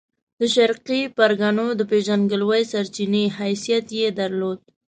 [0.39, 4.59] د شرقي پرګنو د پېژندګلوۍ سرچینې حیثیت یې درلود.